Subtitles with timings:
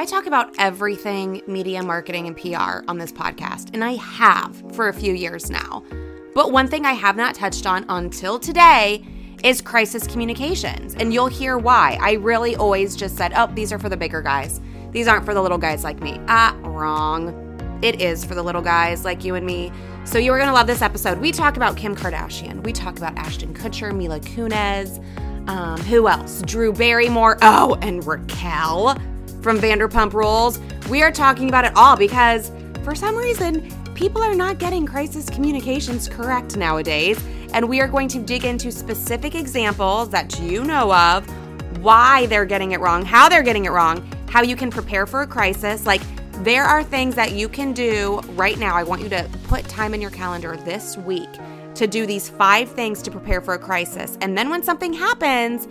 [0.00, 4.88] I talk about everything media marketing and PR on this podcast, and I have for
[4.88, 5.84] a few years now.
[6.34, 9.04] But one thing I have not touched on until today
[9.44, 11.98] is crisis communications, and you'll hear why.
[12.00, 14.62] I really always just said, oh, these are for the bigger guys.
[14.90, 16.18] These aren't for the little guys like me.
[16.28, 17.78] Ah, wrong.
[17.82, 19.70] It is for the little guys like you and me.
[20.04, 21.18] So you are going to love this episode.
[21.18, 22.64] We talk about Kim Kardashian.
[22.64, 24.98] We talk about Ashton Kutcher, Mila Kunis.
[25.46, 26.40] Um, who else?
[26.46, 27.36] Drew Barrymore.
[27.42, 28.96] Oh, and Raquel
[29.42, 30.58] from Vanderpump Rules.
[30.88, 32.50] We are talking about it all because
[32.82, 37.22] for some reason, people are not getting crisis communications correct nowadays.
[37.52, 41.28] And we are going to dig into specific examples that you know of,
[41.82, 45.22] why they're getting it wrong, how they're getting it wrong, how you can prepare for
[45.22, 45.86] a crisis.
[45.86, 46.02] Like,
[46.44, 48.74] there are things that you can do right now.
[48.74, 51.28] I want you to put time in your calendar this week
[51.74, 54.16] to do these five things to prepare for a crisis.
[54.20, 55.68] And then when something happens,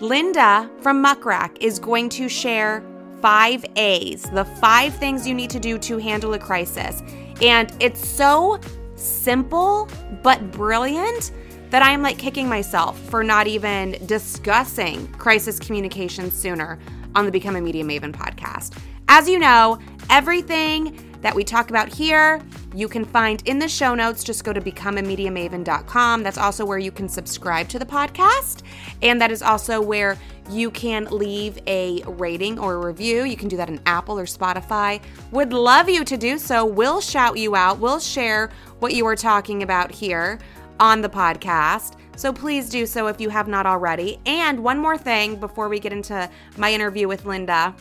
[0.00, 2.82] Linda from Muck Rack is going to share
[3.20, 7.02] five A's, the five things you need to do to handle a crisis.
[7.42, 8.60] And it's so
[8.96, 9.88] simple
[10.22, 11.32] but brilliant
[11.70, 16.78] that I am like kicking myself for not even discussing crisis communication sooner
[17.14, 18.76] on the Become a Media Maven podcast.
[19.08, 22.40] As you know, everything that we talk about here
[22.74, 24.22] you can find in the show notes.
[24.22, 26.22] Just go to becomeamediamaven.com.
[26.22, 28.62] That's also where you can subscribe to the podcast.
[29.02, 30.16] And that is also where
[30.50, 33.24] you can leave a rating or a review.
[33.24, 35.00] You can do that in Apple or Spotify.
[35.32, 36.64] Would love you to do so.
[36.64, 37.78] We'll shout you out.
[37.78, 40.38] We'll share what you are talking about here
[40.78, 41.96] on the podcast.
[42.16, 44.18] So please do so if you have not already.
[44.26, 47.74] And one more thing before we get into my interview with Linda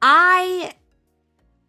[0.00, 0.74] I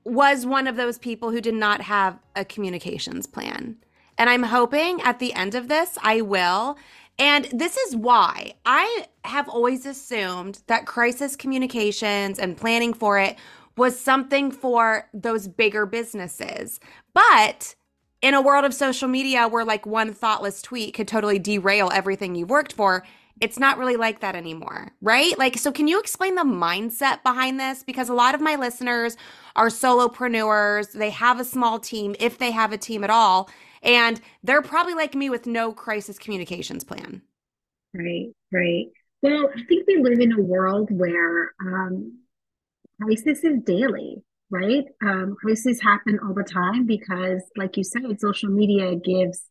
[0.03, 3.77] was one of those people who did not have a communications plan.
[4.17, 6.77] And I'm hoping at the end of this, I will.
[7.19, 13.37] And this is why I have always assumed that crisis communications and planning for it
[13.77, 16.79] was something for those bigger businesses.
[17.13, 17.75] But
[18.21, 22.35] in a world of social media where like one thoughtless tweet could totally derail everything
[22.35, 23.03] you've worked for,
[23.41, 25.37] it's not really like that anymore, right?
[25.37, 27.83] Like, so can you explain the mindset behind this?
[27.83, 29.17] Because a lot of my listeners
[29.55, 33.49] are solopreneurs, they have a small team, if they have a team at all,
[33.83, 37.21] and they're probably like me with no crisis communications plan.
[37.93, 38.85] Right, right.
[39.21, 42.19] Well, I think we live in a world where um,
[43.01, 44.85] crisis is daily, right?
[45.05, 49.49] Um, crises happen all the time because, like you said, social media gives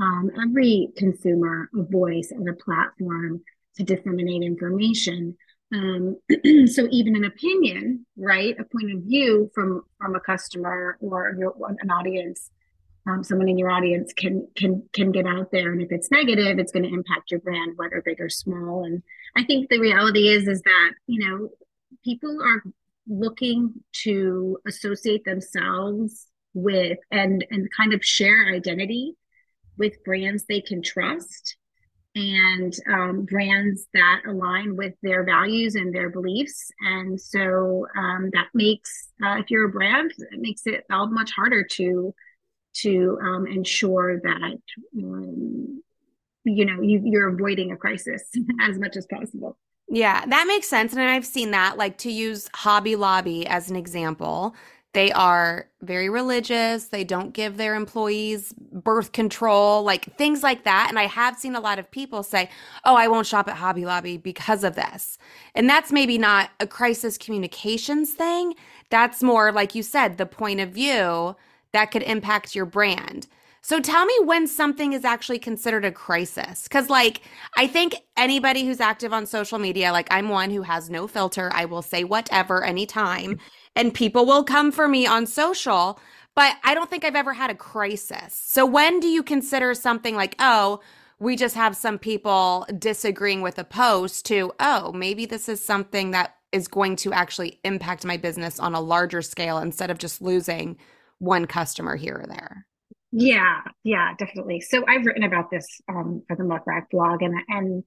[0.00, 3.42] um, every consumer a voice and a platform
[3.76, 5.36] to disseminate information.
[5.72, 6.16] Um,
[6.66, 11.54] so even an opinion, right, a point of view from from a customer or your,
[11.80, 12.50] an audience,
[13.08, 16.58] um, someone in your audience can can can get out there, and if it's negative,
[16.58, 18.84] it's going to impact your brand, whether big or small.
[18.84, 19.02] And
[19.36, 21.48] I think the reality is is that you know
[22.04, 22.62] people are
[23.06, 23.72] looking
[24.04, 29.14] to associate themselves with and and kind of share identity
[29.78, 31.56] with brands they can trust
[32.14, 36.70] and um, brands that align with their values and their beliefs.
[36.80, 41.30] And so um, that makes, uh, if you're a brand, it makes it all much
[41.30, 42.12] harder to
[42.82, 44.58] to um, ensure that
[44.96, 45.82] um,
[46.44, 48.22] you know you, you're avoiding a crisis
[48.60, 49.56] as much as possible.
[49.90, 50.92] Yeah, that makes sense.
[50.92, 54.54] And I've seen that, like to use Hobby Lobby as an example.
[54.94, 56.86] They are very religious.
[56.86, 60.86] They don't give their employees birth control, like things like that.
[60.88, 62.50] And I have seen a lot of people say,
[62.84, 65.18] Oh, I won't shop at Hobby Lobby because of this.
[65.54, 68.54] And that's maybe not a crisis communications thing.
[68.90, 71.36] That's more, like you said, the point of view
[71.72, 73.26] that could impact your brand.
[73.60, 76.68] So tell me when something is actually considered a crisis.
[76.68, 77.20] Cause like,
[77.56, 81.50] I think anybody who's active on social media, like I'm one who has no filter,
[81.52, 83.38] I will say whatever anytime
[83.76, 86.00] and people will come for me on social.
[86.34, 88.32] but I don't think I've ever had a crisis.
[88.32, 90.80] So when do you consider something like, oh,
[91.18, 96.12] we just have some people disagreeing with a post to, oh, maybe this is something
[96.12, 100.22] that is going to actually impact my business on a larger scale instead of just
[100.22, 100.76] losing
[101.18, 102.66] one customer here or there?
[103.10, 104.60] Yeah, yeah, definitely.
[104.60, 107.84] So I've written about this um, for the Muck Rack blog, and and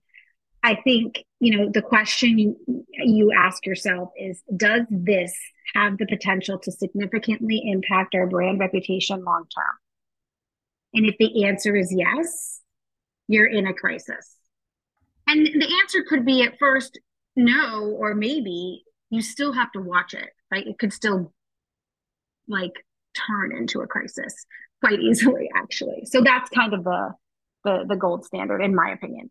[0.64, 5.34] I think you know the question you, you ask yourself is, does this
[5.76, 9.78] have the potential to significantly impact our brand reputation long term?
[10.94, 12.62] And if the answer is yes,
[13.28, 14.36] you're in a crisis.
[15.28, 17.00] And the answer could be at first
[17.36, 20.68] no, or maybe you still have to watch it, right?
[20.68, 21.32] It could still
[22.48, 22.74] like
[23.14, 24.46] turn into a crisis
[24.84, 26.06] quite easily, actually.
[26.06, 27.14] So that's kind of the
[27.64, 29.30] the, the gold standard, in my opinion.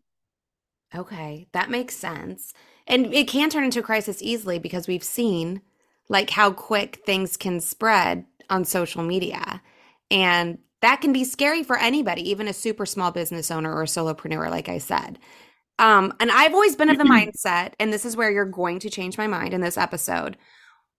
[0.95, 2.53] Okay, that makes sense.
[2.87, 5.61] And it can turn into a crisis easily because we've seen
[6.09, 9.61] like how quick things can spread on social media.
[10.09, 13.85] And that can be scary for anybody, even a super small business owner or a
[13.85, 15.19] solopreneur, like I said.
[15.79, 18.89] Um, and I've always been of the mindset, and this is where you're going to
[18.89, 20.37] change my mind in this episode.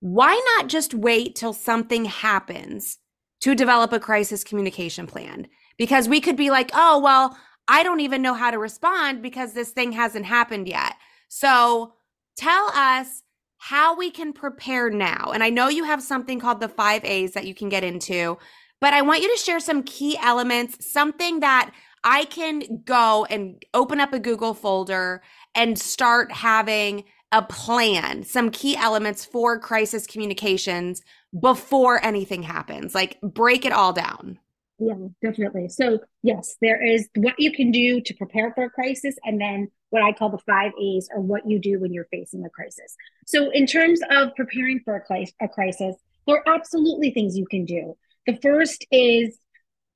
[0.02, 2.98] Why not just wait till something happens
[3.40, 5.46] to develop a crisis communication plan?
[5.78, 7.38] Because we could be like, oh, well,
[7.68, 10.96] I don't even know how to respond because this thing hasn't happened yet.
[11.28, 11.94] So
[12.36, 13.22] tell us
[13.58, 15.30] how we can prepare now.
[15.32, 18.38] And I know you have something called the five A's that you can get into,
[18.80, 21.70] but I want you to share some key elements, something that
[22.02, 25.22] I can go and open up a Google folder
[25.54, 31.02] and start having a plan, some key elements for crisis communications
[31.38, 32.94] before anything happens.
[32.94, 34.38] Like break it all down.
[34.78, 35.68] Yeah, definitely.
[35.68, 39.70] So, yes, there is what you can do to prepare for a crisis, and then
[39.90, 42.96] what I call the five A's or what you do when you're facing a crisis.
[43.26, 45.94] So, in terms of preparing for a, a crisis,
[46.26, 47.96] there are absolutely things you can do.
[48.26, 49.38] The first is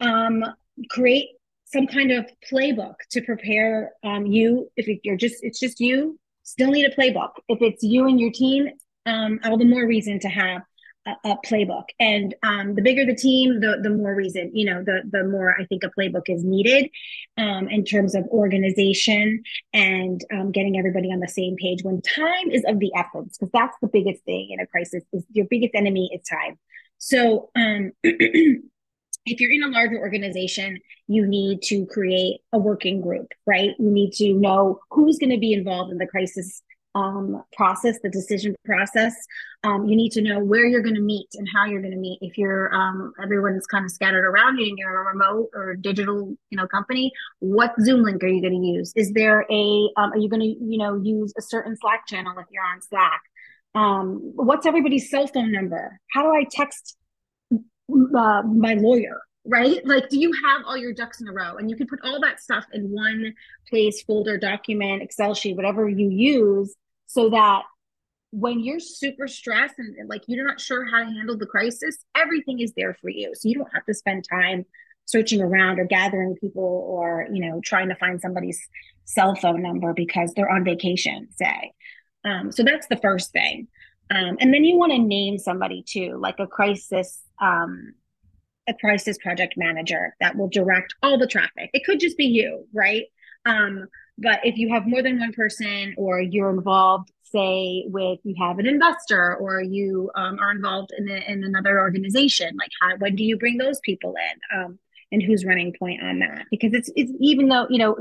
[0.00, 0.44] um,
[0.88, 1.30] create
[1.64, 4.70] some kind of playbook to prepare um, you.
[4.76, 7.32] If you're just, it's just you, still need a playbook.
[7.48, 8.68] If it's you and your team,
[9.04, 10.62] um, all the more reason to have
[11.06, 11.84] a, a playbook.
[12.00, 15.54] And um, the bigger the team, the the more reason, you know, the the more
[15.58, 16.88] I think a playbook is needed
[17.36, 21.82] um, in terms of organization and um, getting everybody on the same page.
[21.82, 25.02] When time is of the essence, because that's the biggest thing in a crisis.
[25.12, 26.58] Is your biggest enemy is time.
[26.98, 27.50] So.
[29.26, 30.78] If you're in a larger organization,
[31.08, 33.70] you need to create a working group, right?
[33.78, 36.62] You need to know who's going to be involved in the crisis
[36.94, 39.14] um, process, the decision process.
[39.64, 41.98] Um, you need to know where you're going to meet and how you're going to
[41.98, 42.18] meet.
[42.22, 46.34] If you're um, everyone's kind of scattered around you and you're a remote or digital,
[46.50, 48.92] you know, company, what Zoom link are you going to use?
[48.96, 52.38] Is there a um, are you going to you know use a certain Slack channel
[52.38, 53.20] if you're on Slack?
[53.74, 56.00] Um, what's everybody's cell phone number?
[56.12, 56.96] How do I text
[57.90, 59.20] uh, my lawyer?
[59.48, 59.84] right?
[59.86, 61.56] Like, do you have all your ducks in a row?
[61.56, 63.34] And you can put all that stuff in one
[63.68, 66.74] place, folder, document, Excel sheet, whatever you use,
[67.06, 67.62] so that
[68.32, 71.98] when you're super stressed and, and like you're not sure how to handle the crisis,
[72.16, 73.32] everything is there for you.
[73.34, 74.66] So you don't have to spend time
[75.06, 78.60] searching around or gathering people or you know trying to find somebody's
[79.04, 81.72] cell phone number because they're on vacation say
[82.24, 83.68] um, so that's the first thing
[84.10, 87.94] um, and then you want to name somebody too like a crisis um,
[88.68, 92.66] a crisis project manager that will direct all the traffic it could just be you
[92.72, 93.06] right
[93.46, 93.86] um,
[94.18, 98.58] but if you have more than one person or you're involved, say with you have
[98.58, 103.14] an investor or you um, are involved in, a, in another organization, like how, when
[103.14, 104.58] do you bring those people in?
[104.58, 104.78] Um,
[105.12, 106.46] and who's running point on that?
[106.50, 107.96] Because it's, it's even though, you know,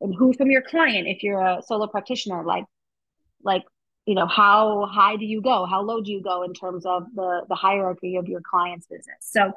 [0.00, 2.64] who from your client, if you're a solo practitioner, like,
[3.42, 3.62] like,
[4.06, 5.66] you know, how high do you go?
[5.66, 9.18] How low do you go in terms of the, the hierarchy of your client's business?
[9.20, 9.52] So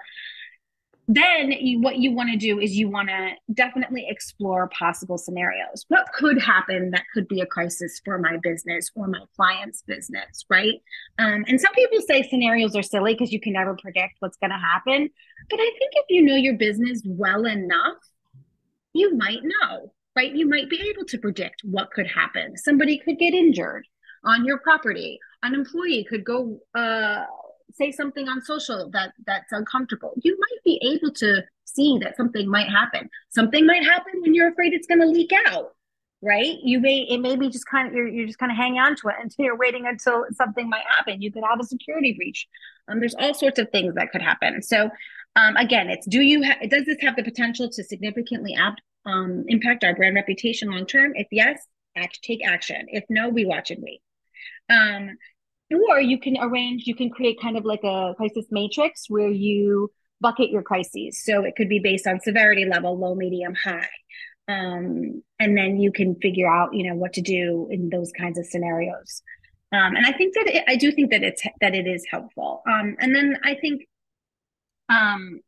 [1.08, 5.86] then you, what you want to do is you want to definitely explore possible scenarios.
[5.88, 10.46] What could happen that could be a crisis for my business or my client's business,
[10.50, 10.76] right?
[11.18, 14.52] Um, and some people say scenarios are silly because you can never predict what's going
[14.52, 15.10] to happen.
[15.50, 17.98] But I think if you know your business well enough,
[18.94, 20.32] you might know, right?
[20.32, 22.56] You might be able to predict what could happen.
[22.58, 23.86] Somebody could get injured
[24.24, 25.20] on your property.
[25.44, 27.24] An employee could go uh,
[27.74, 30.14] say something on social that that's uncomfortable.
[30.24, 33.10] You might be able to see that something might happen.
[33.30, 35.74] Something might happen when you're afraid it's going to leak out
[36.22, 36.58] right?
[36.64, 38.96] You may it may be just kind of you're, you're just kind of hang on
[38.98, 41.22] to it until you're waiting until something might happen.
[41.22, 42.48] You could have a security breach.
[42.88, 44.62] Um, there's all sorts of things that could happen.
[44.62, 44.90] So
[45.36, 49.46] um, again it's do you ha- does this have the potential to significantly apt, um,
[49.48, 51.14] impact our brand reputation long term?
[51.16, 52.86] If yes act take action.
[52.90, 54.02] If no we watch and wait
[54.70, 55.18] um,
[55.72, 59.92] or you can arrange, you can create kind of like a crisis matrix where you
[60.22, 61.24] bucket your crises.
[61.24, 63.88] So it could be based on severity level, low, medium, high.
[64.48, 68.40] Um, and then you can figure out, you know, what to do in those kinds
[68.40, 69.22] of scenarios.
[69.72, 72.64] Um, and I think that it, I do think that it's that it is helpful.
[72.68, 73.84] Um, and then I think
[74.90, 75.42] um,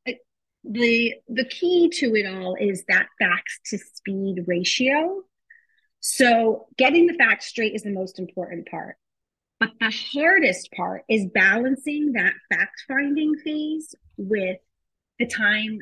[0.63, 5.23] the the key to it all is that facts to speed ratio.
[5.99, 8.97] So getting the facts straight is the most important part.
[9.61, 14.57] But the hardest part is balancing that fact finding phase with
[15.19, 15.77] the time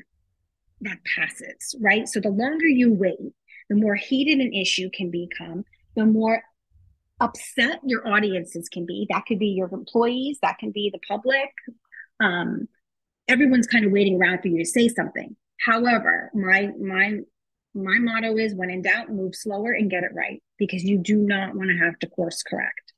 [0.82, 2.06] that passes, right?
[2.06, 3.34] So the longer you wait,
[3.70, 5.64] the more heated an issue can become,
[5.96, 6.44] the more
[7.22, 9.08] upset your audiences can be.
[9.10, 11.50] That could be your employees, that can be the public.
[12.20, 12.68] Um,
[13.30, 15.38] everyone's kind of waiting around for you to say something.
[15.66, 17.20] However, my my
[17.74, 21.16] my motto is when in doubt, move slower and get it right because you do
[21.16, 22.89] not want to have to course correct.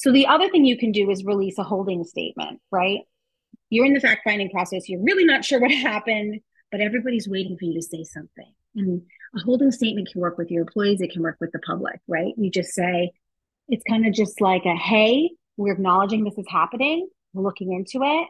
[0.00, 3.00] So the other thing you can do is release a holding statement, right?
[3.68, 4.88] You're in the fact finding process.
[4.88, 6.40] You're really not sure what happened,
[6.72, 8.50] but everybody's waiting for you to say something.
[8.74, 9.02] And
[9.36, 11.02] a holding statement can work with your employees.
[11.02, 12.32] It can work with the public, right?
[12.38, 13.12] You just say,
[13.68, 17.06] it's kind of just like a, hey, we're acknowledging this is happening.
[17.34, 18.28] We're looking into it.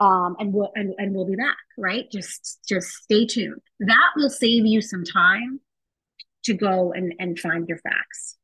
[0.00, 2.10] Um, and we'll and, and we'll be back, right?
[2.10, 3.60] Just just stay tuned.
[3.80, 5.60] That will save you some time
[6.44, 8.36] to go and, and find your facts.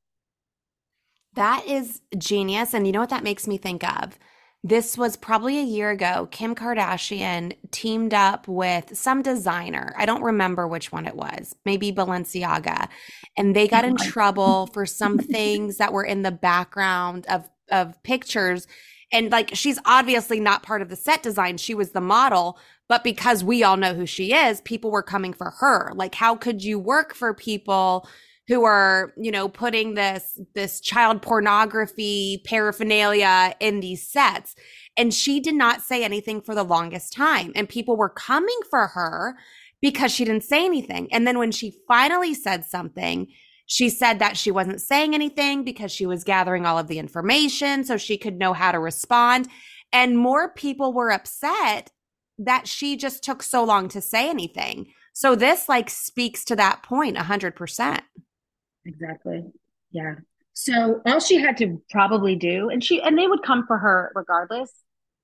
[1.34, 2.74] That is genius.
[2.74, 4.18] And you know what that makes me think of?
[4.64, 6.28] This was probably a year ago.
[6.30, 9.92] Kim Kardashian teamed up with some designer.
[9.98, 12.88] I don't remember which one it was, maybe Balenciaga.
[13.36, 18.00] And they got in trouble for some things that were in the background of, of
[18.04, 18.68] pictures.
[19.10, 21.56] And like, she's obviously not part of the set design.
[21.56, 22.56] She was the model.
[22.88, 25.92] But because we all know who she is, people were coming for her.
[25.94, 28.06] Like, how could you work for people?
[28.48, 34.54] Who are, you know, putting this this child pornography paraphernalia in these sets.
[34.96, 37.52] And she did not say anything for the longest time.
[37.54, 39.36] And people were coming for her
[39.80, 41.08] because she didn't say anything.
[41.12, 43.28] And then when she finally said something,
[43.66, 47.84] she said that she wasn't saying anything because she was gathering all of the information
[47.84, 49.48] so she could know how to respond.
[49.92, 51.90] And more people were upset
[52.38, 54.86] that she just took so long to say anything.
[55.12, 58.00] So this like speaks to that point 100%.
[58.84, 59.44] Exactly.
[59.90, 60.14] Yeah.
[60.54, 64.12] So all she had to probably do, and she and they would come for her
[64.14, 64.70] regardless.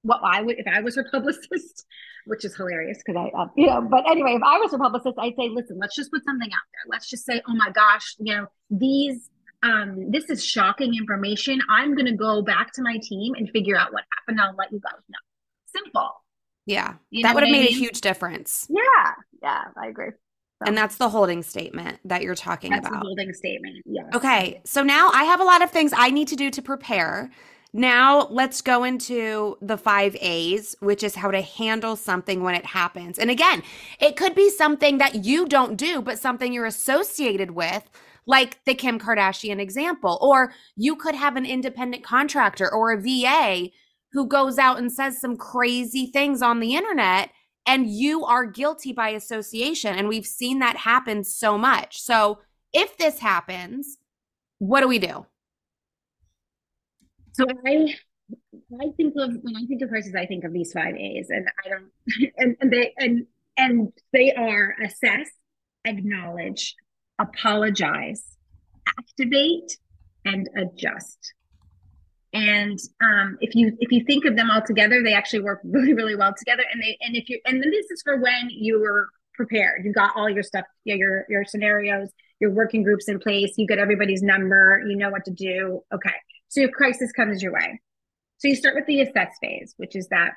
[0.03, 1.85] What I would, if I was her publicist,
[2.27, 5.19] which is hilarious because I, uh, you know, but anyway, if I was her publicist,
[5.19, 6.91] I'd say, listen, let's just put something out there.
[6.91, 9.29] Let's just say, oh my gosh, you know, these,
[9.63, 11.61] um, this is shocking information.
[11.69, 14.41] I'm going to go back to my team and figure out what happened.
[14.41, 15.19] I'll let you guys know.
[15.67, 16.11] Simple.
[16.65, 17.75] Yeah, you that would have made I mean?
[17.75, 18.67] a huge difference.
[18.69, 19.13] Yeah,
[19.43, 20.11] yeah, I agree.
[20.67, 23.03] And that's the holding statement that you're talking that's about.
[23.03, 23.77] holding statement.
[23.87, 24.03] Yeah.
[24.15, 24.61] Okay.
[24.65, 27.31] So now I have a lot of things I need to do to prepare.
[27.73, 32.65] Now let's go into the five A's, which is how to handle something when it
[32.65, 33.19] happens.
[33.19, 33.63] And again,
[34.01, 37.89] it could be something that you don't do, but something you're associated with,
[38.27, 40.19] like the Kim Kardashian example.
[40.21, 43.69] Or you could have an independent contractor or a VA
[44.13, 47.31] who goes out and says some crazy things on the internet
[47.69, 49.95] and you are guilty by association.
[49.95, 52.01] And we've seen that happen so much.
[52.01, 52.39] So
[52.73, 53.99] if this happens,
[54.59, 55.27] what do we do?
[57.35, 57.95] So I
[58.81, 61.47] I think of when I think of crisis, I think of these five A's, and
[61.65, 65.29] I don't, and, and they and and they are assess,
[65.85, 66.75] acknowledge,
[67.19, 68.25] apologize,
[68.99, 69.79] activate,
[70.25, 71.35] and adjust.
[72.33, 75.95] And um, if you if you think of them all together, they actually work really
[75.95, 76.63] really well together.
[76.73, 79.93] And they and if you and then this is for when you were prepared, you
[79.93, 84.23] got all your stuff, your your scenarios, your working groups in place, you get everybody's
[84.23, 85.83] number, you know what to do.
[85.93, 86.15] Okay,
[86.49, 87.81] so your crisis comes your way.
[88.39, 90.33] So you start with the assess phase, which is that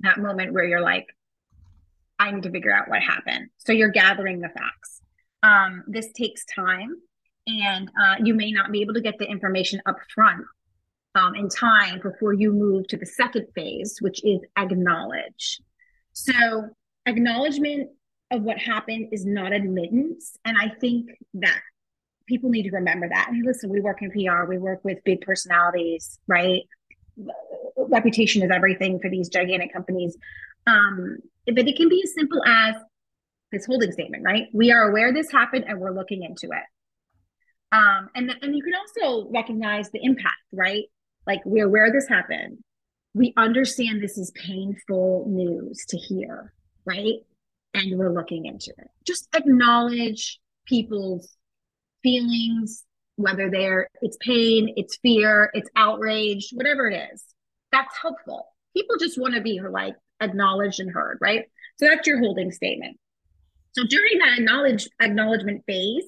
[0.00, 1.06] that moment where you're like,
[2.18, 3.48] I need to figure out what happened.
[3.58, 5.00] So you're gathering the facts.
[5.42, 6.94] Um, this takes time,
[7.48, 10.44] and uh, you may not be able to get the information up front
[11.14, 15.60] um, in time before you move to the second phase, which is acknowledge.
[16.12, 16.68] So,
[17.06, 17.90] acknowledgement
[18.30, 20.36] of what happened is not admittance.
[20.44, 21.60] And I think that
[22.26, 23.28] people need to remember that.
[23.30, 26.62] I listen, we work in PR, we work with big personalities, right?
[27.76, 30.16] Reputation is everything for these gigantic companies.
[30.66, 32.76] Um, but it can be as simple as
[33.50, 34.44] this holding statement, right?
[34.54, 36.64] We are aware this happened and we're looking into it.
[37.76, 40.84] Um, and, and you can also recognize the impact, right?
[41.26, 42.58] Like we're aware this happened.
[43.14, 46.52] We understand this is painful news to hear,
[46.84, 47.20] right?
[47.74, 48.88] And we're looking into it.
[49.06, 51.36] Just acknowledge people's
[52.02, 52.84] feelings,
[53.16, 57.24] whether they're it's pain, it's fear, it's outrage, whatever it is.
[57.70, 58.46] That's helpful.
[58.74, 61.44] People just want to be like acknowledged and heard, right?
[61.76, 62.98] So that's your holding statement.
[63.72, 66.04] So during that acknowledge, acknowledgement phase,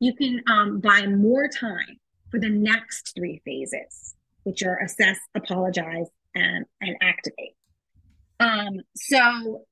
[0.00, 1.98] you can um, buy more time
[2.30, 4.14] for the next three phases,
[4.46, 7.56] which are assess, apologize, and, and activate.
[8.38, 9.64] Um, so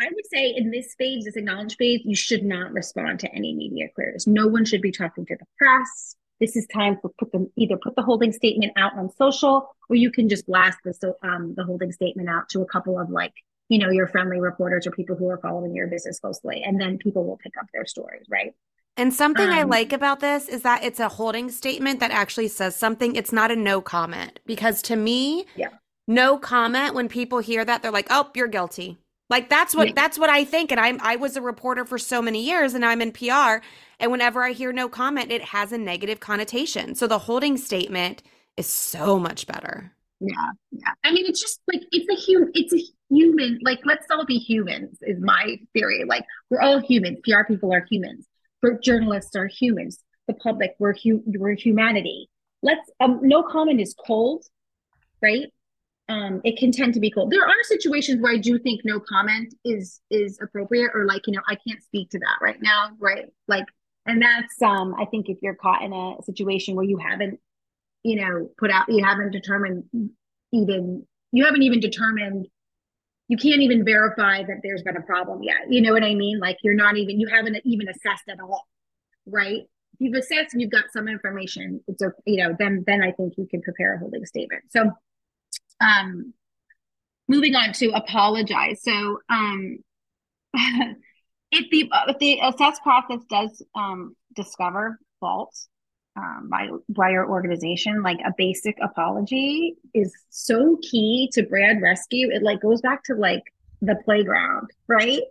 [0.00, 3.54] I would say in this phase, this acknowledge phase, you should not respond to any
[3.54, 4.26] media queries.
[4.26, 6.16] No one should be talking to the press.
[6.40, 9.96] This is time for put them either put the holding statement out on social, or
[9.96, 13.34] you can just blast the um, the holding statement out to a couple of like
[13.68, 16.96] you know your friendly reporters or people who are following your business closely, and then
[16.96, 18.54] people will pick up their stories, right?
[18.98, 22.48] And something um, I like about this is that it's a holding statement that actually
[22.48, 23.14] says something.
[23.14, 25.68] It's not a no comment because to me, yeah.
[26.08, 28.98] no comment when people hear that they're like, "Oh, you're guilty."
[29.30, 29.94] Like that's what yeah.
[29.94, 32.84] that's what I think and I'm I was a reporter for so many years and
[32.84, 33.62] I'm in PR
[34.00, 36.94] and whenever I hear no comment it has a negative connotation.
[36.94, 38.22] So the holding statement
[38.56, 39.92] is so much better.
[40.20, 40.52] Yeah.
[40.72, 40.92] Yeah.
[41.04, 42.82] I mean it's just like it's a human it's a
[43.14, 46.04] human like let's all be humans is my theory.
[46.06, 47.18] Like we're all humans.
[47.22, 48.26] PR people are humans.
[48.82, 50.02] Journalists are humans.
[50.26, 52.28] The public we're hu- we're humanity.
[52.62, 54.44] Let's um no comment is cold,
[55.22, 55.52] right?
[56.08, 57.30] um, it can tend to be cold.
[57.30, 61.34] There are situations where I do think no comment is is appropriate, or like you
[61.34, 63.26] know I can't speak to that right now, right?
[63.46, 63.66] Like,
[64.06, 67.38] and that's um I think if you're caught in a situation where you haven't,
[68.02, 69.84] you know, put out, you haven't determined
[70.52, 72.48] even, you haven't even determined,
[73.28, 75.70] you can't even verify that there's been a problem yet.
[75.70, 76.38] You know what I mean?
[76.38, 78.66] Like you're not even, you haven't even assessed at all,
[79.26, 79.62] right?
[79.98, 81.80] You've assessed and you've got some information.
[81.88, 84.64] It's a, you know, then then I think you can prepare a holding statement.
[84.70, 84.92] So
[85.80, 86.32] um,
[87.28, 88.82] moving on to apologize.
[88.82, 89.78] So, um,
[90.54, 95.68] if the if the assess process does um, discover faults
[96.16, 102.30] um, by by your organization, like a basic apology is so key to brand rescue.
[102.30, 103.42] It like goes back to like
[103.82, 105.22] the playground, right?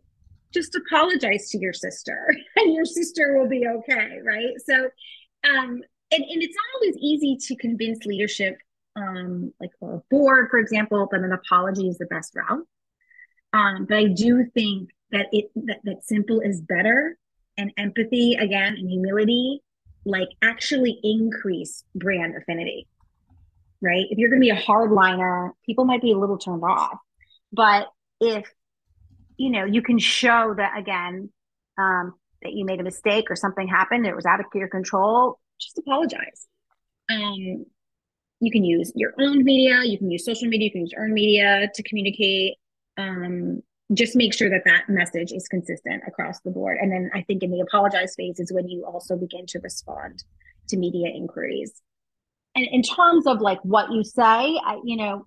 [0.54, 4.54] Just apologize to your sister, and your sister will be okay, right?
[4.66, 4.76] So,
[5.44, 8.58] um, and, and it's not always easy to convince leadership
[8.96, 12.66] um, like a board, for example, that an apology is the best route.
[13.54, 17.18] Um, but I do think that it that, that simple is better
[17.58, 19.62] and empathy again and humility
[20.08, 22.88] like actually increase brand affinity.
[23.82, 24.06] Right.
[24.10, 26.98] If you're gonna be a hardliner, people might be a little turned off.
[27.52, 27.88] But
[28.20, 28.46] if
[29.38, 31.30] you know you can show that again,
[31.78, 35.40] um, that you made a mistake or something happened, it was out of your control,
[35.60, 36.48] just apologize.
[37.10, 37.66] Um,
[38.40, 41.14] you can use your own media, you can use social media, you can use earned
[41.14, 42.56] media to communicate.
[42.98, 43.62] Um,
[43.94, 46.78] just make sure that that message is consistent across the board.
[46.82, 50.24] And then I think in the apologize phase is when you also begin to respond
[50.70, 51.82] to media inquiries.
[52.56, 55.26] And in terms of like what you say, I, you know,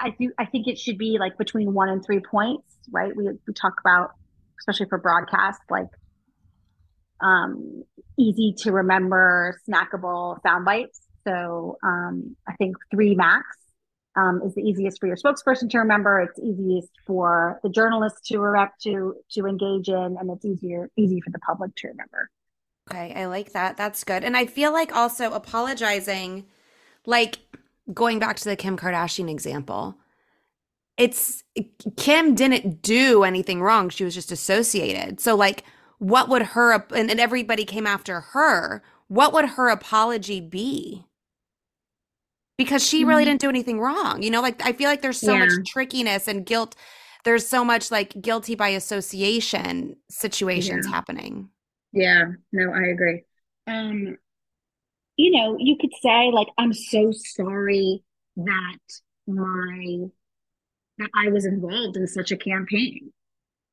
[0.00, 3.14] I do, I think it should be like between one and three points, right?
[3.14, 4.10] We, we talk about,
[4.58, 5.90] especially for broadcast, like
[7.20, 7.84] um,
[8.18, 13.44] easy to remember, snackable sound bites so um, I think three max
[14.16, 16.20] um, is the easiest for your spokesperson to remember.
[16.20, 21.20] It's easiest for the journalist to rep to to engage in, and it's easier easy
[21.20, 22.30] for the public to remember.
[22.90, 23.76] Okay, I like that.
[23.76, 24.24] That's good.
[24.24, 26.46] And I feel like also apologizing,
[27.06, 27.38] like
[27.92, 29.96] going back to the Kim Kardashian example,
[30.96, 31.42] it's
[31.96, 33.88] Kim didn't do anything wrong.
[33.88, 35.20] She was just associated.
[35.20, 35.64] So like
[35.98, 38.82] what would her and, and everybody came after her.
[39.08, 41.06] What would her apology be?
[42.56, 43.30] Because she really mm-hmm.
[43.30, 44.22] didn't do anything wrong.
[44.22, 45.46] You know, like I feel like there's so yeah.
[45.46, 46.76] much trickiness and guilt.
[47.24, 50.94] There's so much like guilty by association situations yeah.
[50.94, 51.48] happening.
[51.92, 53.22] Yeah, no, I agree.
[53.66, 54.18] Um,
[55.16, 58.02] you know, you could say like, I'm so sorry
[58.36, 58.78] that
[59.26, 60.06] my
[60.98, 63.12] that I was involved in such a campaign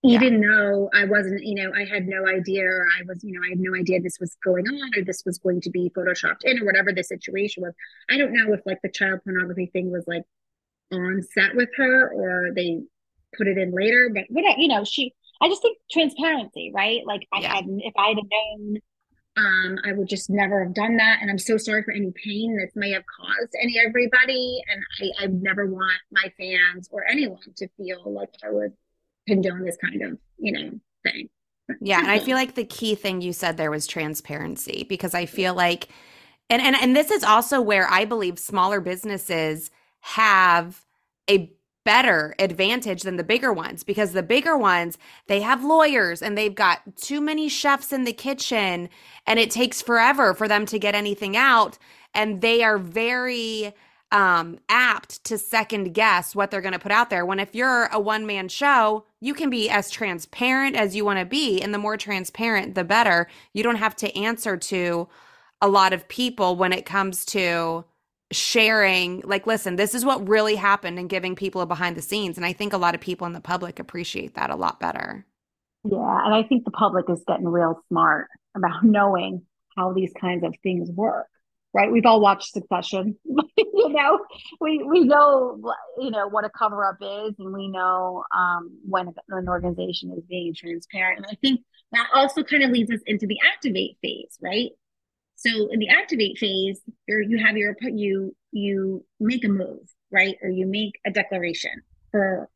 [0.03, 0.49] even yeah.
[0.49, 3.49] though I wasn't, you know, I had no idea, or I was, you know, I
[3.49, 6.59] had no idea this was going on, or this was going to be photoshopped in,
[6.59, 7.73] or whatever the situation was.
[8.09, 10.23] I don't know if like the child pornography thing was like
[10.91, 12.81] on set with her, or they
[13.37, 14.09] put it in later.
[14.13, 17.01] But what, you know, she, I just think transparency, right?
[17.05, 17.55] Like I yeah.
[17.55, 18.77] had, if I had known,
[19.37, 21.19] um, I would just never have done that.
[21.21, 24.61] And I'm so sorry for any pain this may have caused any everybody.
[24.67, 28.73] And I, I never want my fans or anyone to feel like I would
[29.27, 30.71] condone this kind of, you know,
[31.03, 31.29] thing.
[31.79, 35.25] Yeah, and I feel like the key thing you said there was transparency because I
[35.25, 35.87] feel like
[36.49, 40.85] and and and this is also where I believe smaller businesses have
[41.29, 41.51] a
[41.85, 46.53] better advantage than the bigger ones because the bigger ones they have lawyers and they've
[46.53, 48.87] got too many chefs in the kitchen
[49.25, 51.79] and it takes forever for them to get anything out
[52.13, 53.73] and they are very
[54.11, 57.25] um, apt to second guess what they're going to put out there.
[57.25, 61.19] When if you're a one man show, you can be as transparent as you want
[61.19, 61.61] to be.
[61.61, 63.27] And the more transparent, the better.
[63.53, 65.07] You don't have to answer to
[65.61, 67.85] a lot of people when it comes to
[68.31, 72.35] sharing, like, listen, this is what really happened and giving people a behind the scenes.
[72.37, 75.25] And I think a lot of people in the public appreciate that a lot better.
[75.83, 76.25] Yeah.
[76.25, 79.43] And I think the public is getting real smart about knowing
[79.77, 81.27] how these kinds of things work
[81.73, 81.91] right?
[81.91, 83.17] We've all watched Succession.
[83.25, 84.19] you know,
[84.59, 85.59] we we know
[85.99, 90.23] you know what a cover up is, and we know um, when an organization is
[90.25, 91.19] being transparent.
[91.19, 94.71] And I think that also kind of leads us into the activate phase, right?
[95.35, 100.49] So in the activate phase, you have your you you make a move, right, or
[100.49, 101.81] you make a declaration
[102.11, 102.49] for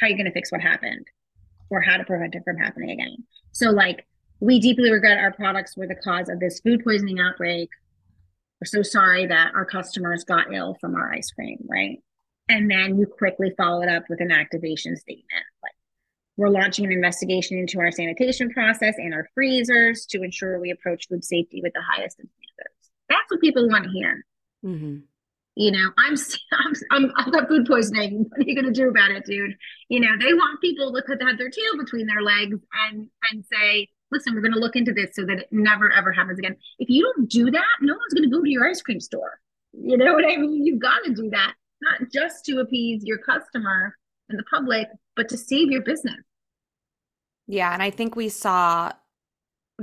[0.00, 1.06] how you're going to fix what happened
[1.70, 3.16] or how to prevent it from happening again.
[3.52, 4.06] So like
[4.40, 7.68] we deeply regret our products were the cause of this food poisoning outbreak
[8.62, 11.98] we're so sorry that our customers got ill from our ice cream, right?
[12.48, 15.44] And then you quickly follow it up with an activation statement.
[15.64, 15.72] Like,
[16.36, 21.08] we're launching an investigation into our sanitation process and our freezers to ensure we approach
[21.08, 22.92] food safety with the highest standards.
[23.08, 24.24] That's what people want to hear.
[24.64, 24.98] Mm-hmm.
[25.56, 26.14] You know, I'm,
[26.52, 28.26] I'm, I'm, I've got food poisoning.
[28.28, 29.56] What are you going to do about it, dude?
[29.88, 33.88] You know, they want people to have their tail between their legs and and say,
[34.12, 36.56] listen, we're going to look into this so that it never ever happens again.
[36.78, 39.40] If you don't do that, no one's going to go to your ice cream store.
[39.72, 40.64] You know what I mean?
[40.64, 43.96] You've got to do that, not just to appease your customer
[44.28, 46.20] and the public, but to save your business.
[47.48, 47.72] Yeah.
[47.72, 48.92] And I think we saw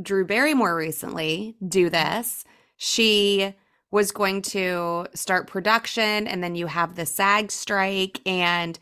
[0.02, 2.46] Drew Barrymore recently do this.
[2.78, 3.54] She
[3.92, 8.78] was going to start production, and then you have the SAG strike, and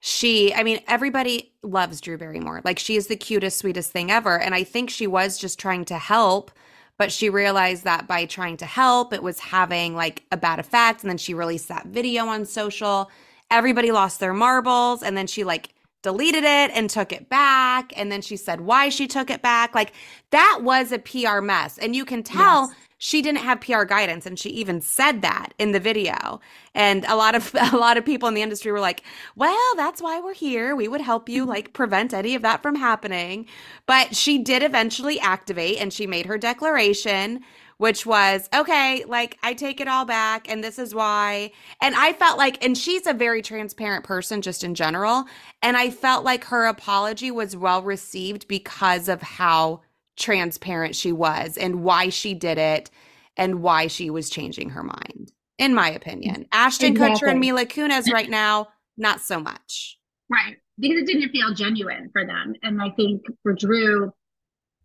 [0.00, 2.62] she i mean everybody loves drew barrymore.
[2.64, 4.38] Like she is the cutest sweetest thing ever.
[4.38, 6.50] And i think she was just trying to help
[6.98, 11.02] but she realized that by trying to help it was having like a bad effect.
[11.02, 13.10] And then she released that video on social.
[13.50, 15.02] Everybody lost their marbles.
[15.02, 17.92] And then she like deleted it and took it back.
[17.96, 19.74] And then she said why she took it back.
[19.74, 19.92] Like
[20.30, 21.78] that was a PR mess.
[21.78, 25.52] And you can tell yes she didn't have PR guidance and she even said that
[25.58, 26.40] in the video.
[26.74, 29.02] And a lot of a lot of people in the industry were like,
[29.34, 30.74] "Well, that's why we're here.
[30.74, 31.50] We would help you mm-hmm.
[31.50, 33.46] like prevent any of that from happening."
[33.86, 37.44] But she did eventually activate and she made her declaration
[37.78, 41.52] which was okay, like I take it all back and this is why.
[41.80, 45.24] And I felt like and she's a very transparent person just in general,
[45.62, 49.82] and I felt like her apology was well received because of how
[50.16, 52.90] transparent she was and why she did it
[53.36, 56.46] and why she was changing her mind, in my opinion.
[56.52, 57.28] Ashton exactly.
[57.28, 59.98] Kutcher and Mila Kunis right now, not so much.
[60.30, 60.56] Right.
[60.78, 62.54] Because it didn't feel genuine for them.
[62.62, 64.12] And I think for Drew,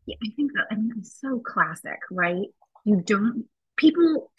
[0.06, 2.48] yeah, I think that I mean, it's so classic, right?
[2.86, 3.46] You don't,
[3.78, 4.32] people,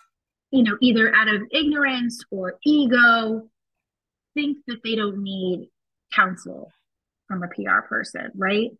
[0.50, 3.48] you know, either out of ignorance or ego,
[4.34, 5.68] think that they don't need
[6.12, 6.72] counsel
[7.28, 8.70] from a PR person, right?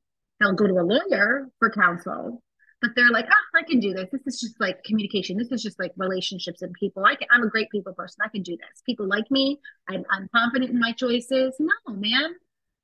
[0.42, 2.42] They'll go to a lawyer for counsel
[2.80, 4.08] but they're like oh i can do this.
[4.10, 5.36] This is just like communication.
[5.36, 7.04] This is just like relationships and people.
[7.04, 8.18] I can, i'm a great people person.
[8.24, 8.82] I can do this.
[8.84, 9.60] People like me.
[9.88, 11.54] I'm, I'm confident in my choices.
[11.60, 12.34] No man.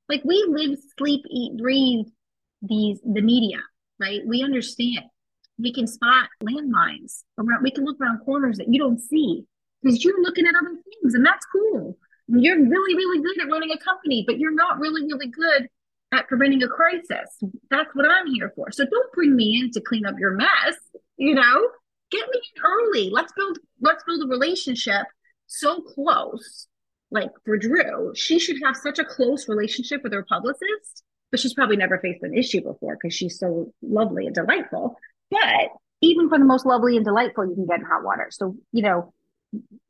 [0.09, 2.07] Like we live sleep eat breathe
[2.63, 3.59] these the media
[3.99, 4.21] right?
[4.27, 5.05] We understand.
[5.59, 9.45] We can spot landmines around we can look around corners that you don't see
[9.83, 11.97] because you're looking at other things and that's cool.
[12.29, 15.69] You're really really good at running a company but you're not really really good
[16.13, 17.39] at preventing a crisis.
[17.71, 18.71] That's what I'm here for.
[18.71, 20.77] So don't bring me in to clean up your mess,
[21.17, 21.69] you know?
[22.11, 23.11] Get me in early.
[23.11, 25.07] Let's build let's build a relationship
[25.47, 26.67] so close.
[27.11, 31.55] Like for Drew, she should have such a close relationship with her publicist, but she's
[31.55, 34.97] probably never faced an issue before because she's so lovely and delightful.
[35.31, 38.29] But even for the most lovely and delightful, you can get in hot water.
[38.31, 39.13] So, you know,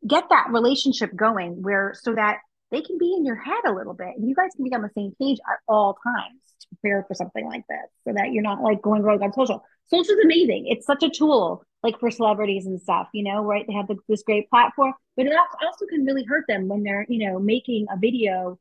[0.07, 2.38] get that relationship going where so that
[2.70, 4.83] they can be in your head a little bit and you guys can be on
[4.83, 8.42] the same page at all times to prepare for something like this so that you're
[8.42, 9.64] not like going rogue on social.
[9.87, 10.66] Social is amazing.
[10.66, 13.64] It's such a tool like for celebrities and stuff, you know, right?
[13.66, 15.33] They have the, this great platform, but it
[15.64, 18.59] also can really hurt them when they're, you know, making a video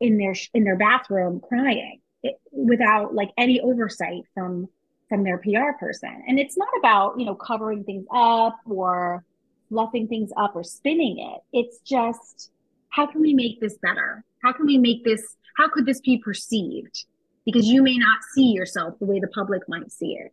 [0.00, 4.68] in their, in their bathroom crying it, without like any oversight from,
[5.08, 6.24] from their PR person.
[6.26, 9.24] And it's not about, you know, covering things up or
[9.68, 11.40] fluffing things up or spinning it.
[11.52, 12.50] It's just,
[12.96, 14.24] how can we make this better?
[14.42, 17.04] How can we make this, how could this be perceived?
[17.44, 20.32] Because you may not see yourself the way the public might see it.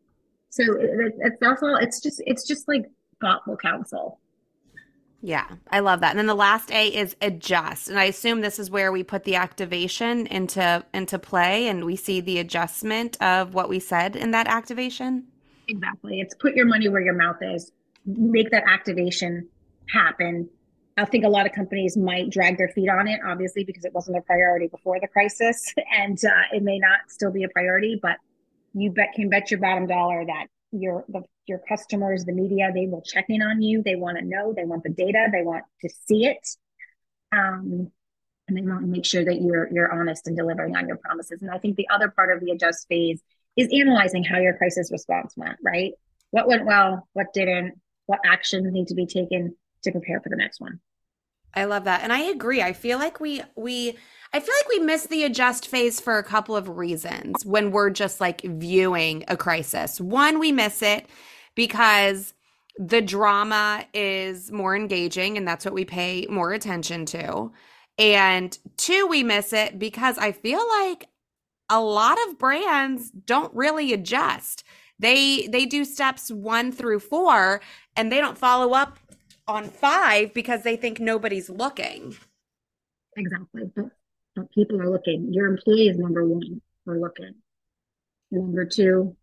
[0.49, 0.63] So
[1.41, 2.86] that's all, it's just, it's just like
[3.19, 4.19] thoughtful counsel.
[5.21, 6.12] Yeah, I love that.
[6.12, 7.89] And then the last A is adjust.
[7.89, 11.95] And I assume this is where we put the activation into into play and we
[11.95, 15.26] see the adjustment of what we said in that activation.
[15.69, 16.19] Exactly.
[16.19, 17.71] It's put your money where your mouth is.
[18.06, 19.47] Make that activation
[19.88, 20.49] happen
[20.96, 23.94] I think a lot of companies might drag their feet on it, obviously, because it
[23.94, 28.00] wasn't a priority before the crisis, and uh, it may not still be a priority.
[28.02, 28.18] But
[28.74, 32.88] you bet can bet your bottom dollar that your the, your customers, the media, they
[32.88, 33.82] will check in on you.
[33.84, 34.54] They want to know.
[34.54, 35.28] They want the data.
[35.32, 36.48] They want to see it,
[37.32, 37.92] um,
[38.48, 41.42] and they want to make sure that you're you're honest and delivering on your promises.
[41.42, 43.22] And I think the other part of the adjust phase
[43.56, 45.58] is analyzing how your crisis response went.
[45.64, 45.94] Right?
[46.30, 47.08] What went well?
[47.14, 47.80] What didn't?
[48.06, 49.56] What actions need to be taken?
[49.84, 50.80] To prepare for the next one.
[51.56, 52.02] I love that.
[52.02, 52.62] And I agree.
[52.62, 53.98] I feel like we we
[54.34, 57.91] I feel like we miss the adjust phase for a couple of reasons when we're
[57.91, 60.02] just like viewing a crisis.
[60.02, 61.06] One, we miss it
[61.54, 62.34] because
[62.78, 67.52] the drama is more engaging and that's what we pay more attention to.
[68.00, 71.08] And two, we miss it because I feel like
[71.69, 74.63] a lot of brands don't really adjust.
[75.00, 77.62] They they do steps 1 through 4
[77.96, 78.98] and they don't follow up
[79.48, 82.16] on five because they think nobody's looking.
[83.16, 83.64] Exactly.
[83.76, 83.86] But,
[84.36, 85.34] but people are looking.
[85.34, 87.36] Your employees, number one, are looking.
[88.32, 89.16] Number two,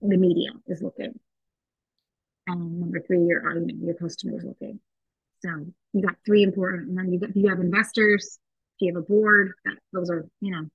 [0.00, 1.18] the media is looking.
[2.46, 4.80] And number three, your you know, your customers looking.
[5.44, 8.38] So you got three important, and then you got you have investors.
[8.78, 10.66] You have a board, that those are you know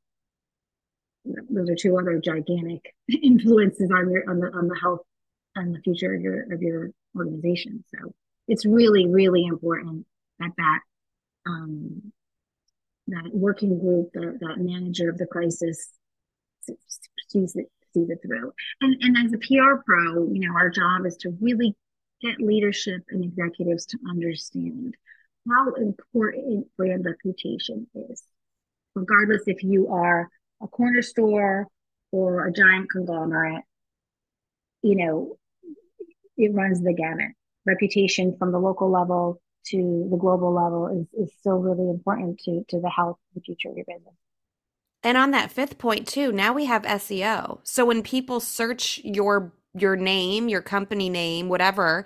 [1.49, 5.01] those are two other gigantic influences on your on the on the health
[5.55, 7.83] and the future of your of your organization.
[7.95, 8.13] So
[8.51, 10.05] it's really, really important
[10.39, 10.79] that that
[11.45, 12.11] um,
[13.07, 15.89] that working group, the, that manager of the crisis
[17.29, 18.51] sees it, sees it through.
[18.81, 21.73] And, and as a PR pro, you know, our job is to really
[22.21, 24.95] get leadership and executives to understand
[25.49, 28.21] how important brand reputation is.
[28.95, 30.29] Regardless if you are
[30.61, 31.67] a corner store
[32.11, 33.63] or a giant conglomerate,
[34.83, 35.37] you know,
[36.35, 37.31] it runs the gamut
[37.65, 42.63] reputation from the local level to the global level is, is still really important to,
[42.69, 44.15] to the health the future of your business.
[45.03, 47.59] And on that fifth point too, now we have SEO.
[47.63, 52.05] So when people search your your name, your company name, whatever,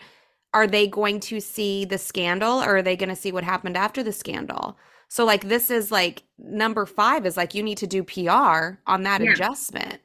[0.54, 3.76] are they going to see the scandal or are they going to see what happened
[3.76, 4.78] after the scandal?
[5.08, 9.04] So like this is like number 5 is like you need to do PR on
[9.04, 9.32] that yeah.
[9.32, 10.00] adjustment.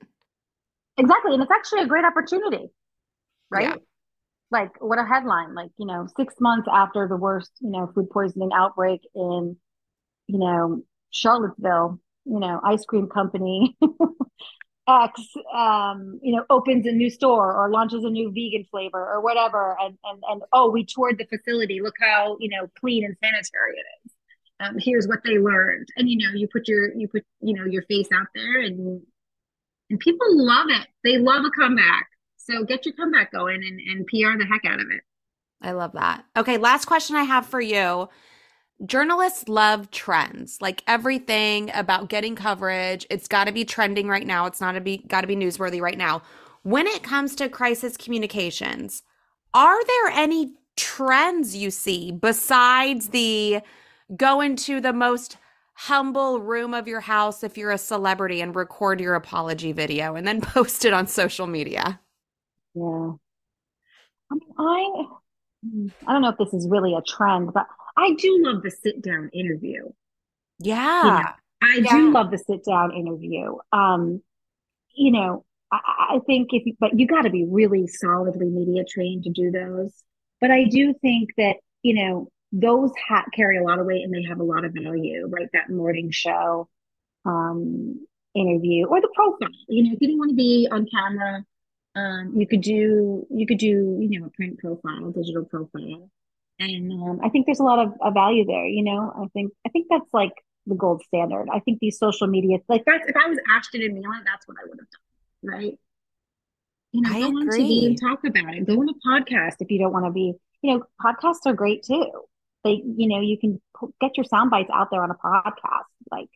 [0.97, 2.71] Exactly, and it's actually a great opportunity.
[3.51, 3.69] Right?
[3.69, 3.77] Yeah
[4.51, 8.11] like what a headline like you know six months after the worst you know food
[8.11, 9.57] poisoning outbreak in
[10.27, 13.77] you know charlottesville you know ice cream company
[14.91, 15.21] x
[15.55, 19.77] um you know opens a new store or launches a new vegan flavor or whatever.
[19.81, 21.81] And and, and oh we toured the facility.
[21.81, 24.13] Look how you know clean and sanitary it is.
[24.61, 25.89] Um, here's what they learned.
[25.97, 29.03] And you know you put your you put you know your face out there and
[29.91, 30.87] and people love it.
[31.05, 32.10] They love a comeback
[32.51, 35.03] so get your comeback going and, and PR the heck out of it.
[35.63, 36.25] I love that.
[36.37, 38.09] Okay, last question I have for you.
[38.87, 43.07] Journalists love trends, like everything about getting coverage.
[43.11, 44.47] It's got to be trending right now.
[44.47, 46.23] It's not to be got to be newsworthy right now.
[46.63, 49.03] When it comes to crisis communications,
[49.53, 53.61] are there any trends you see besides the
[54.17, 55.37] go into the most
[55.75, 60.27] humble room of your house if you're a celebrity and record your apology video and
[60.27, 62.01] then post it on social media?
[62.75, 63.13] Yeah.
[64.31, 65.05] I mean, I
[66.07, 69.03] I don't know if this is really a trend, but I do love the sit
[69.03, 69.91] down interview.
[70.59, 71.05] Yeah.
[71.05, 71.29] You know,
[71.63, 71.91] I yeah.
[71.91, 73.57] do love the sit down interview.
[73.73, 74.23] Um,
[74.95, 79.25] you know, I, I think if but you got to be really solidly media trained
[79.25, 79.93] to do those.
[80.41, 84.13] But I do think that, you know, those ha- carry a lot of weight and
[84.13, 85.49] they have a lot of value, right?
[85.53, 86.69] That morning show
[87.27, 89.49] um interview or the profile.
[89.69, 91.45] You know, if you don't want to be on camera
[91.97, 96.11] um, you could do you could do you know a print profile, digital profile,
[96.59, 98.67] and um, I think there's a lot of, of value there.
[98.67, 100.33] You know, I think I think that's like
[100.67, 101.49] the gold standard.
[101.53, 104.57] I think these social media like that's if I was Ashton and Mila, that's what
[104.63, 105.79] I would have done, right?
[106.93, 107.41] You know, I go agree.
[107.41, 108.67] on TV and talk about it.
[108.67, 110.35] Go on a podcast if you don't want to be.
[110.63, 112.11] You know, podcasts are great too.
[112.63, 113.61] They, you know, you can
[114.01, 115.89] get your sound bites out there on a podcast.
[116.11, 116.29] Like,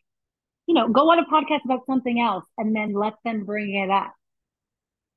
[0.66, 3.90] you know, go on a podcast about something else and then let them bring it
[3.90, 4.14] up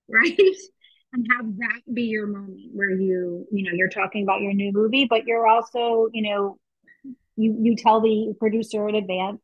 [0.10, 0.38] right?
[1.14, 4.72] and have that be your moment where you, you know, you're talking about your new
[4.72, 6.58] movie, but you're also, you know,
[7.36, 9.40] you you tell the producer in advance,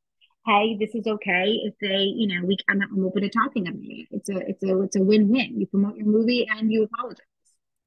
[0.46, 3.82] hey, this is okay if they, you know, we I'm, I'm open to talking about
[3.82, 4.08] it.
[4.12, 5.60] It's a it's a it's a win win.
[5.60, 7.26] You promote your movie and you apologize.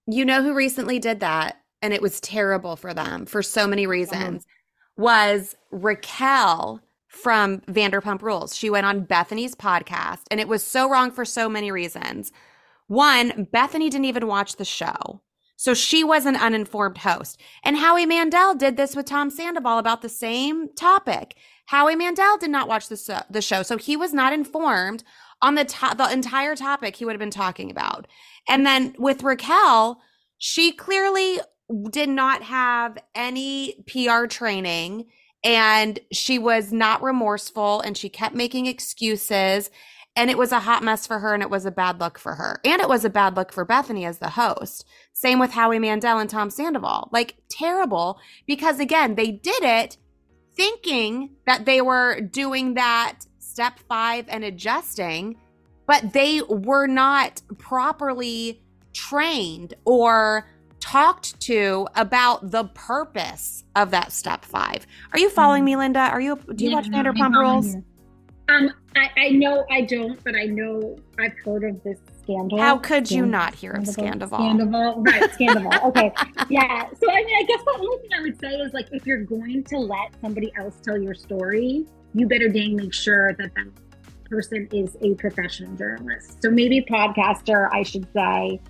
[0.06, 3.86] You know who recently did that, and it was terrible for them for so many
[3.86, 4.44] reasons.
[4.44, 4.52] Uh-huh.
[4.98, 8.56] Was Raquel from Vanderpump Rules.
[8.56, 12.32] She went on Bethany's podcast, and it was so wrong for so many reasons.
[12.86, 15.22] One, Bethany didn't even watch the show.
[15.56, 17.40] So she was an uninformed host.
[17.64, 21.34] And Howie Mandel did this with Tom Sandoval about the same topic.
[21.66, 25.02] Howie Mandel did not watch the, the show, so he was not informed
[25.42, 28.06] on the to- the entire topic he would have been talking about.
[28.48, 30.00] And then with Raquel,
[30.38, 31.40] she clearly
[31.90, 35.06] did not have any PR training
[35.42, 39.70] and she was not remorseful and she kept making excuses
[40.16, 42.34] and it was a hot mess for her and it was a bad look for
[42.34, 45.78] her and it was a bad look for bethenny as the host same with howie
[45.78, 49.96] mandel and tom sandoval like terrible because again they did it
[50.54, 55.36] thinking that they were doing that step five and adjusting
[55.86, 58.60] but they were not properly
[58.92, 60.48] trained or
[60.80, 64.86] talked to about the purpose of that step five.
[65.12, 65.66] Are you following mm-hmm.
[65.66, 66.00] me, Linda?
[66.00, 67.76] Are you do you yeah, watch Vanderpump Rules?
[68.48, 72.58] Um, I, I know I don't, but I know I've heard of this scandal.
[72.58, 74.28] How could you not hear of scandal?
[74.28, 75.32] Scandal, right?
[75.34, 75.72] Scandal.
[75.88, 76.12] okay,
[76.48, 76.88] yeah.
[77.00, 79.24] So I mean, I guess the only thing I would say is like, if you're
[79.24, 83.66] going to let somebody else tell your story, you better dang make sure that that
[84.28, 86.42] person is a professional journalist.
[86.42, 88.60] So maybe podcaster, I should say,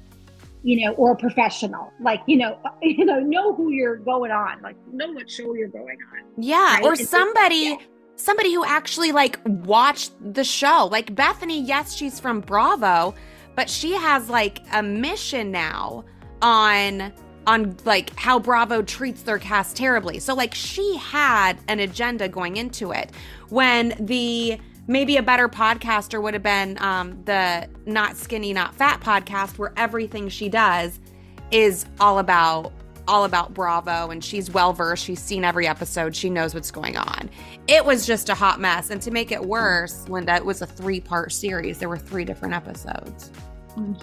[0.62, 1.92] you know, or professional.
[2.00, 5.68] Like, you know, you know, know who you're going on, like know what show you're
[5.68, 6.42] going on.
[6.42, 6.84] Yeah, right?
[6.84, 7.76] or and somebody yeah.
[8.16, 10.88] Somebody who actually like watched the show.
[10.90, 13.14] Like Bethenny, yes, she's from Bravo,
[13.55, 16.05] but she has like a mission now
[16.42, 17.12] on
[17.46, 20.18] on like how Bravo treats their cast terribly.
[20.18, 23.12] So like she had an agenda going into it.
[23.50, 29.00] When the maybe a better podcaster would have been um, the not skinny not fat
[29.00, 31.00] podcast where everything she does
[31.50, 32.72] is all about
[33.08, 35.04] all about bravo and she's well versed.
[35.04, 36.14] She's seen every episode.
[36.14, 37.30] She knows what's going on.
[37.68, 38.90] It was just a hot mess.
[38.90, 41.78] And to make it worse linda it was a three part series.
[41.78, 43.30] There were three different episodes.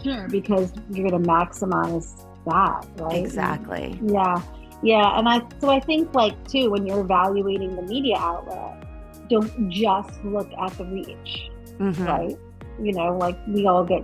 [0.04, 3.24] Sure because you're going to maximize that right?
[3.24, 4.00] Exactly.
[4.06, 4.42] Yeah
[4.86, 8.84] yeah and i so i think like too when you're evaluating the media outlet
[9.30, 12.06] don't just look at the reach, mm-hmm.
[12.06, 12.38] right?
[12.82, 14.04] You know, like we all get,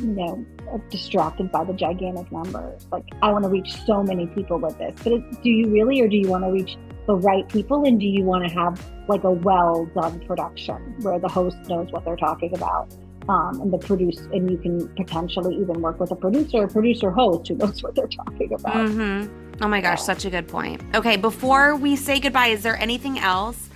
[0.00, 0.44] you know,
[0.90, 2.86] distracted by the gigantic numbers.
[2.92, 6.00] Like, I want to reach so many people with this, but it, do you really,
[6.00, 6.76] or do you want to reach
[7.06, 7.84] the right people?
[7.84, 11.90] And do you want to have like a well done production where the host knows
[11.90, 12.94] what they're talking about?
[13.28, 17.48] Um, and the produce, and you can potentially even work with a producer, producer host
[17.48, 18.74] who knows what they're talking about.
[18.74, 19.62] Mm-hmm.
[19.62, 20.80] Oh my gosh, such a good point.
[20.94, 23.68] Okay, before we say goodbye, is there anything else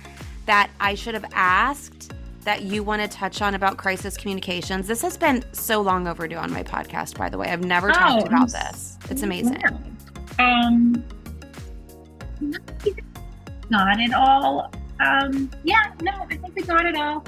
[0.47, 2.12] that I should have asked
[2.43, 4.87] that you want to touch on about crisis communications?
[4.87, 7.49] This has been so long overdue on my podcast, by the way.
[7.49, 8.97] I've never oh, talked about this.
[9.09, 9.61] It's amazing.
[10.39, 11.03] Um,
[13.69, 14.71] not at all.
[14.99, 17.23] Um, yeah, no, I think we got it all.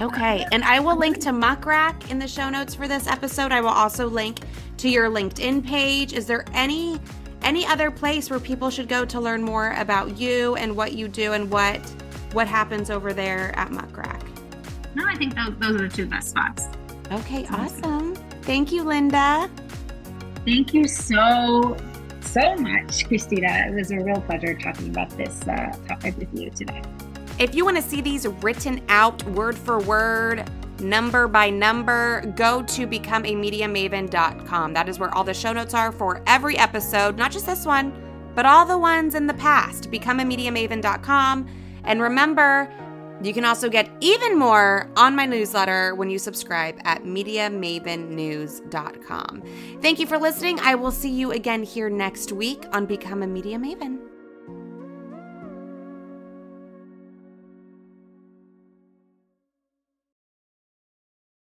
[0.00, 3.50] Okay, and I will link to Muck Rack in the show notes for this episode.
[3.50, 4.40] I will also link
[4.78, 6.12] to your LinkedIn page.
[6.12, 7.00] Is there any
[7.42, 11.06] any other place where people should go to learn more about you and what you
[11.06, 11.80] do and what
[12.36, 14.22] what happens over there at Muck Rack?
[14.94, 16.68] No, I think those, those are the two best spots.
[17.10, 18.14] Okay, awesome.
[18.42, 19.48] Thank you, Linda.
[20.44, 21.76] Thank you so
[22.20, 23.64] so much, Christina.
[23.68, 26.82] It was a real pleasure talking about this uh, topic with you today.
[27.38, 30.44] If you want to see these written out word for word,
[30.78, 34.74] number by number, go to becomeamediamaven.com.
[34.74, 37.94] That is where all the show notes are for every episode, not just this one,
[38.34, 39.90] but all the ones in the past.
[39.90, 41.48] Becomeamediamaven.com.
[41.86, 42.70] And remember,
[43.22, 49.42] you can also get even more on my newsletter when you subscribe at MediaMavenNews.com.
[49.80, 50.60] Thank you for listening.
[50.60, 54.05] I will see you again here next week on Become a Media Maven.